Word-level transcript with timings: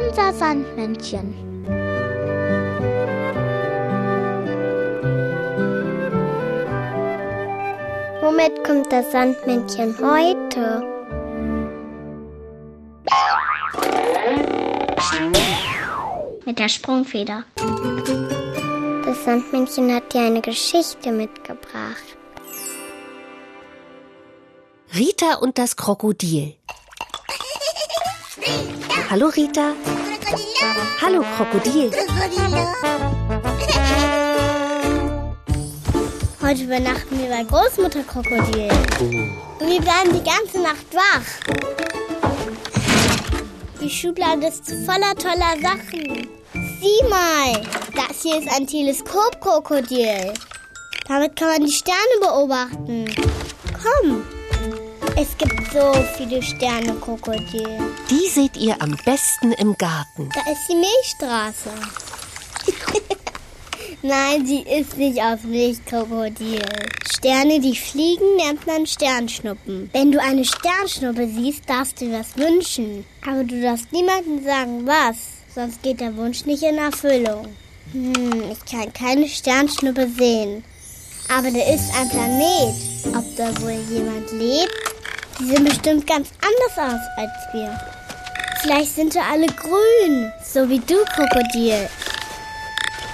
Unser 0.00 0.32
Sandmännchen. 0.32 1.34
Womit 8.20 8.64
kommt 8.64 8.90
das 8.90 9.12
Sandmännchen 9.12 9.94
heute? 10.00 10.82
Mit 16.44 16.58
der 16.58 16.68
Sprungfeder. 16.68 17.44
Das 19.04 19.24
Sandmännchen 19.24 19.94
hat 19.94 20.12
dir 20.12 20.22
eine 20.22 20.40
Geschichte 20.40 21.12
mitgebracht. 21.12 22.16
Rita 24.96 25.34
und 25.36 25.58
das 25.58 25.76
Krokodil. 25.76 26.54
Hallo 29.14 29.28
Rita. 29.28 29.74
Hallo 31.00 31.22
Krokodil. 31.36 31.88
Heute 36.42 36.64
übernachten 36.64 37.20
wir 37.20 37.28
bei 37.28 37.44
Großmutter 37.44 38.02
Krokodil. 38.02 38.72
Und 39.60 39.68
wir 39.68 39.80
bleiben 39.80 40.10
die 40.12 40.24
ganze 40.24 40.60
Nacht 40.60 40.92
wach. 40.92 41.22
Die 43.80 43.88
Schublade 43.88 44.48
ist 44.48 44.68
voller 44.84 45.14
toller 45.14 45.60
Sachen. 45.62 46.28
Sieh 46.52 47.08
mal, 47.08 47.62
das 47.94 48.20
hier 48.20 48.40
ist 48.40 48.48
ein 48.52 48.66
Teleskopkrokodil. 48.66 50.34
Damit 51.06 51.36
kann 51.36 51.50
man 51.50 51.64
die 51.64 51.70
Sterne 51.70 52.18
beobachten. 52.20 53.04
Komm, 53.80 54.24
es 55.16 55.36
gibt 55.38 55.72
so 55.72 55.92
viele 56.16 56.42
Sterne, 56.42 56.94
Krokodil. 56.94 57.78
Die 58.10 58.28
seht 58.28 58.56
ihr 58.56 58.80
am 58.80 58.96
besten 59.04 59.52
im 59.52 59.76
Garten. 59.76 60.28
Da 60.34 60.40
ist 60.50 60.68
die 60.68 60.76
Milchstraße. 60.76 61.70
Nein, 64.02 64.46
sie 64.46 64.62
ist 64.62 64.96
nicht 64.96 65.20
aus 65.20 65.42
Milchkrokodil. 65.44 66.66
Sterne, 67.10 67.60
die 67.60 67.76
fliegen, 67.76 68.36
nennt 68.36 68.66
man 68.66 68.86
Sternschnuppen. 68.86 69.88
Wenn 69.92 70.12
du 70.12 70.20
eine 70.20 70.44
Sternschnuppe 70.44 71.28
siehst, 71.28 71.68
darfst 71.68 72.00
du 72.00 72.10
was 72.12 72.36
wünschen. 72.36 73.06
Aber 73.26 73.44
du 73.44 73.60
darfst 73.62 73.92
niemandem 73.92 74.44
sagen, 74.44 74.86
was. 74.86 75.16
Sonst 75.54 75.82
geht 75.82 76.00
der 76.00 76.16
Wunsch 76.16 76.44
nicht 76.44 76.62
in 76.64 76.78
Erfüllung. 76.78 77.46
Hm, 77.92 78.50
ich 78.50 78.64
kann 78.70 78.92
keine 78.92 79.28
Sternschnuppe 79.28 80.08
sehen. 80.18 80.64
Aber 81.28 81.50
da 81.50 81.60
ist 81.72 81.94
ein 81.96 82.08
Planet. 82.10 82.74
Ob 83.16 83.36
da 83.36 83.62
wohl 83.62 83.78
jemand 83.90 84.30
lebt? 84.32 84.93
Die 85.38 85.44
sehen 85.46 85.64
bestimmt 85.64 86.06
ganz 86.06 86.28
anders 86.40 86.92
aus 86.92 87.00
als 87.16 87.30
wir. 87.52 87.80
Vielleicht 88.62 88.94
sind 88.94 89.12
sie 89.12 89.20
alle 89.20 89.46
grün, 89.46 90.32
so 90.42 90.68
wie 90.68 90.78
du, 90.78 90.94
Krokodil. 91.04 91.88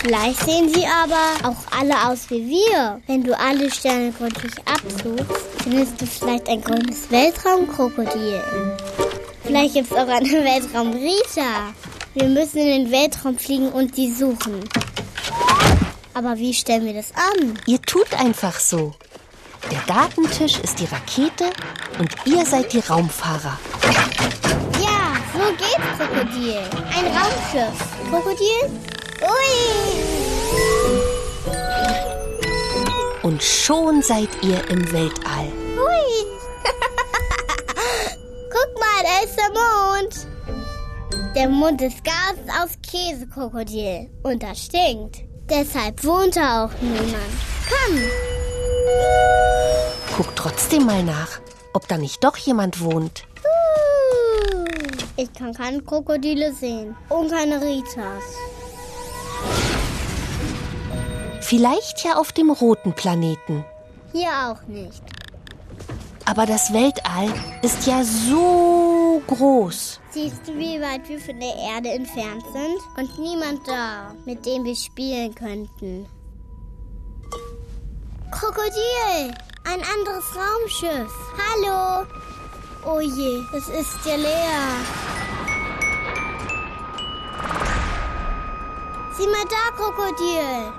Vielleicht 0.00 0.44
sehen 0.44 0.68
sie 0.68 0.84
aber 0.84 1.48
auch 1.48 1.78
alle 1.78 1.94
aus 2.08 2.28
wie 2.28 2.48
wir. 2.48 3.00
Wenn 3.06 3.22
du 3.22 3.38
alle 3.38 3.70
Sterne 3.70 4.12
gründlich 4.12 4.52
absuchst, 4.64 5.42
findest 5.62 6.00
du 6.00 6.06
vielleicht 6.06 6.48
ein 6.48 6.60
grünes 6.60 7.10
Weltraumkrokodil. 7.10 8.42
Vielleicht 9.44 9.74
gibt 9.74 9.90
es 9.90 9.96
auch 9.96 10.08
eine 10.08 10.28
Weltraumrita. 10.44 11.72
Wir 12.14 12.28
müssen 12.28 12.58
in 12.58 12.84
den 12.84 12.90
Weltraum 12.90 13.38
fliegen 13.38 13.68
und 13.70 13.96
die 13.96 14.12
suchen. 14.12 14.60
Aber 16.14 16.36
wie 16.36 16.52
stellen 16.52 16.84
wir 16.84 16.94
das 16.94 17.12
an? 17.14 17.58
Ihr 17.66 17.80
tut 17.80 18.12
einfach 18.14 18.58
so. 18.60 18.94
Der 19.70 19.80
Gartentisch 19.86 20.58
ist 20.58 20.78
die 20.80 20.86
Rakete 20.86 21.50
und 21.98 22.10
ihr 22.24 22.44
seid 22.44 22.72
die 22.72 22.80
Raumfahrer. 22.80 23.58
Ja, 24.80 25.16
so 25.32 25.40
geht's, 25.56 25.98
Krokodil. 25.98 26.62
Ein 26.94 27.06
Raumschiff. 27.16 27.78
Krokodil? 28.10 28.70
Ui! 29.22 30.02
Und 33.22 33.42
schon 33.42 34.02
seid 34.02 34.28
ihr 34.42 34.68
im 34.68 34.92
Weltall. 34.92 35.46
Ui! 35.76 36.26
Guck 38.50 38.80
mal, 38.80 39.02
da 39.02 39.22
ist 39.24 39.36
der 39.36 39.50
Mond. 39.50 40.26
Der 41.34 41.48
Mond 41.48 41.80
ist 41.80 42.04
Gas 42.04 42.36
aus 42.60 42.70
Käsekrokodil 42.82 44.10
und 44.22 44.42
das 44.42 44.64
stinkt. 44.64 45.24
Deshalb 45.48 46.04
wohnt 46.04 46.36
da 46.36 46.64
auch 46.64 46.72
niemand. 46.80 47.16
Komm! 47.68 48.02
Guckt 50.22 50.38
trotzdem 50.38 50.86
mal 50.86 51.02
nach, 51.02 51.40
ob 51.72 51.88
da 51.88 51.98
nicht 51.98 52.22
doch 52.22 52.36
jemand 52.36 52.80
wohnt. 52.80 53.24
Ich 55.16 55.32
kann 55.32 55.52
keine 55.52 55.82
Krokodile 55.82 56.54
sehen 56.54 56.94
und 57.08 57.28
keine 57.28 57.60
Ritas. 57.60 58.22
Vielleicht 61.40 62.04
ja 62.04 62.18
auf 62.18 62.30
dem 62.30 62.50
roten 62.50 62.92
Planeten. 62.92 63.64
Hier 64.12 64.30
auch 64.46 64.62
nicht. 64.68 65.02
Aber 66.24 66.46
das 66.46 66.72
Weltall 66.72 67.28
ist 67.62 67.84
ja 67.88 68.04
so 68.04 69.20
groß. 69.26 69.98
Siehst 70.12 70.46
du, 70.46 70.56
wie 70.56 70.80
weit 70.80 71.08
wir 71.08 71.18
von 71.18 71.40
der 71.40 71.56
Erde 71.56 71.88
entfernt 71.88 72.44
sind? 72.52 72.78
Und 72.96 73.18
niemand 73.18 73.66
da, 73.66 74.14
mit 74.24 74.46
dem 74.46 74.62
wir 74.62 74.76
spielen 74.76 75.34
könnten. 75.34 76.06
Krokodil! 78.30 79.34
Ein 79.64 79.80
anderes 79.94 80.24
Raumschiff. 80.34 81.12
Hallo! 81.38 82.04
Oh 82.84 82.98
je, 82.98 83.44
es 83.52 83.68
ist 83.68 84.04
ja 84.04 84.16
leer. 84.16 84.60
Sieh 89.16 89.26
mal 89.26 89.44
da, 89.48 89.70
Krokodil. 89.76 90.72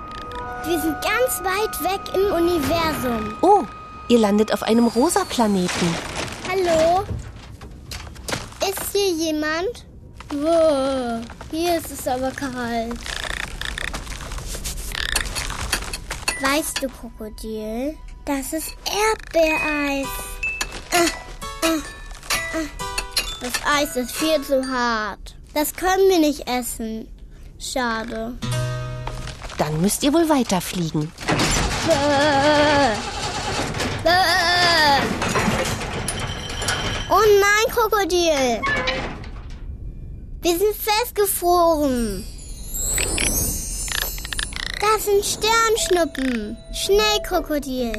Wir 0.66 0.80
sind 0.80 0.96
ganz 1.02 1.42
weit 1.42 1.82
weg 1.82 2.00
im 2.14 2.34
Universum. 2.34 3.34
Oh, 3.40 3.64
ihr 4.08 4.18
landet 4.18 4.52
auf 4.52 4.62
einem 4.62 4.86
rosa 4.88 5.24
Planeten. 5.24 5.94
Hallo? 6.46 7.04
Ist 8.60 8.92
hier 8.92 9.08
jemand? 9.08 9.86
Wow, 10.30 11.22
hier 11.50 11.78
ist 11.78 11.90
es 11.90 12.06
aber 12.06 12.30
kalt. 12.32 12.98
Weißt 16.44 16.82
du, 16.82 16.88
Krokodil, 16.88 17.96
das 18.26 18.52
ist 18.52 18.76
Erdbeereis. 18.84 20.06
Ah, 20.92 21.08
ah, 21.62 21.78
ah. 22.52 22.84
Das 23.40 23.52
Eis 23.64 23.96
ist 23.96 24.12
viel 24.12 24.42
zu 24.42 24.62
hart. 24.68 25.36
Das 25.54 25.74
können 25.74 26.06
wir 26.10 26.18
nicht 26.18 26.46
essen. 26.46 27.08
Schade. 27.58 28.34
Dann 29.56 29.80
müsst 29.80 30.02
ihr 30.02 30.12
wohl 30.12 30.28
weiterfliegen. 30.28 31.10
Äh. 31.88 32.92
Äh. 34.04 35.00
Oh 37.08 37.24
nein, 37.40 37.74
Krokodil. 37.74 38.60
Wir 40.42 40.58
sind 40.58 40.76
festgefroren. 40.76 42.33
Das 44.94 45.06
sind 45.06 45.24
Sternschnuppen. 45.24 46.56
Schnell, 46.72 47.20
Krokodil. 47.24 47.92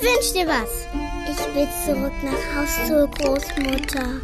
Wünsch 0.00 0.32
dir 0.32 0.46
was. 0.46 0.86
Ich 1.30 1.54
will 1.54 1.68
zurück 1.84 2.12
nach 2.22 2.56
Haus 2.56 2.88
zur 2.88 3.10
Großmutter. 3.10 4.22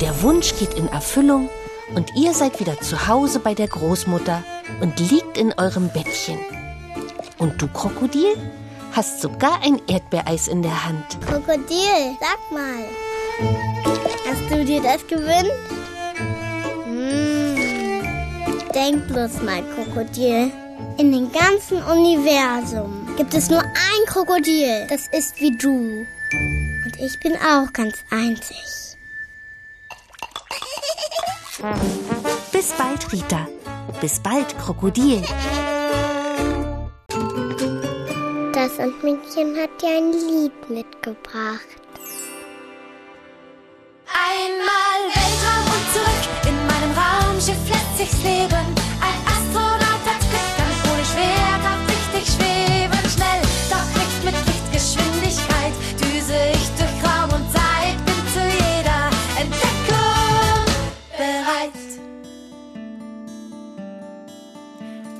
Der 0.00 0.22
Wunsch 0.22 0.56
geht 0.58 0.72
in 0.74 0.88
Erfüllung 0.88 1.50
und 1.94 2.10
ihr 2.16 2.32
seid 2.32 2.58
wieder 2.58 2.80
zu 2.80 3.06
Hause 3.06 3.38
bei 3.38 3.52
der 3.52 3.68
Großmutter 3.68 4.42
und 4.80 4.98
liegt 4.98 5.36
in 5.36 5.52
eurem 5.58 5.90
Bettchen. 5.90 6.38
Und 7.36 7.60
du, 7.60 7.68
Krokodil, 7.68 8.34
hast 8.92 9.20
sogar 9.20 9.60
ein 9.62 9.82
Erdbeereis 9.88 10.48
in 10.48 10.62
der 10.62 10.86
Hand. 10.86 11.20
Krokodil, 11.26 12.16
sag 12.18 12.50
mal. 12.50 12.88
Hast 14.26 14.50
du 14.50 14.64
dir 14.64 14.80
das 14.80 15.06
gewünscht? 15.06 15.75
Denk 18.76 19.06
bloß 19.08 19.40
mal, 19.40 19.62
Krokodil. 19.74 20.52
In 20.98 21.10
dem 21.10 21.32
ganzen 21.32 21.82
Universum 21.82 23.08
gibt 23.16 23.32
es 23.32 23.48
nur 23.48 23.62
ein 23.62 24.06
Krokodil, 24.06 24.86
das 24.90 25.08
ist 25.08 25.40
wie 25.40 25.56
du. 25.56 26.04
Und 26.84 26.92
ich 27.00 27.18
bin 27.20 27.32
auch 27.36 27.72
ganz 27.72 27.94
einzig. 28.10 28.98
Bis 32.52 32.72
bald, 32.72 33.10
Rita. 33.10 33.48
Bis 34.02 34.20
bald, 34.20 34.58
Krokodil. 34.58 35.22
Das 38.52 38.76
Sandmännchen 38.76 39.56
hat 39.56 39.70
dir 39.80 39.96
ein 39.96 40.12
Lied 40.12 40.68
mitgebracht. 40.68 41.66
Einmal 44.12 44.98
Weltraum 45.14 45.64
und 45.64 45.86
zurück, 45.94 46.45
sich's 47.96 48.22
Leben. 48.22 48.66
Ein 49.00 49.20
Astronaut 49.24 50.04
hat 50.04 50.20
Glück, 50.28 50.50
kann 50.56 50.72
ohne 50.92 51.04
Schwerkraft 51.04 51.86
richtig 51.88 52.34
schweben. 52.34 53.02
Schnell, 53.08 53.40
doch 53.70 53.88
nicht 54.00 54.18
mit 54.24 54.36
Lichtgeschwindigkeit. 54.46 55.72
Düse 56.00 56.36
ich 56.52 56.68
durch 56.76 56.96
Raum 57.04 57.30
und 57.32 57.46
Zeit, 57.52 57.96
bin 58.04 58.20
zu 58.34 58.42
jeder 58.44 59.02
Entdeckung 59.40 60.66
bereit. 61.16 61.86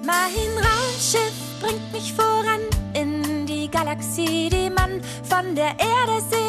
Mein 0.05 0.51
Raumschiff 0.67 1.37
bringt 1.61 1.93
mich 1.93 2.13
voran 2.13 2.61
in 2.93 3.47
die 3.47 3.71
Galaxie, 3.71 4.51
die 4.51 4.71
man 4.71 5.01
von 5.23 5.55
der 5.55 5.71
Erde 5.79 6.21
sieht 6.31 6.46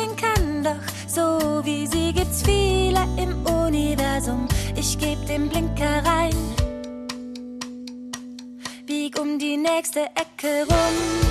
doch 0.68 1.08
so 1.08 1.62
wie 1.64 1.88
sie 1.88 2.12
gibt's 2.12 2.44
viele 2.44 3.00
im 3.16 3.46
Universum. 3.46 4.50
Ich 4.76 4.98
geb 4.98 5.18
den 5.26 5.48
Blinker 5.48 6.04
rein, 6.06 6.36
bieg 8.86 9.18
um 9.18 9.40
die 9.40 9.56
nächste 9.56 10.02
Ecke 10.02 10.66
rum. 10.70 11.27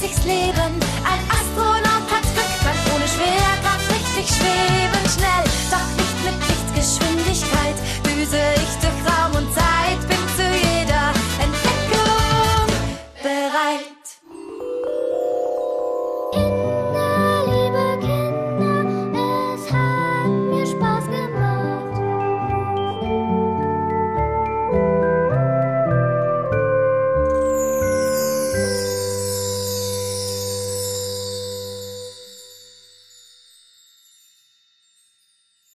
sich's 0.00 0.24
Leben 0.24 0.74
ein 1.04 1.37